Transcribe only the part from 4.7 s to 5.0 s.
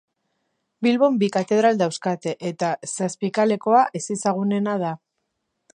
da.